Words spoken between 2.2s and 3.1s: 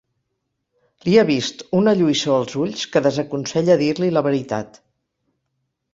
als ulls que